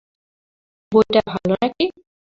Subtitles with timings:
[0.91, 1.85] বইটা ভাল নাকি?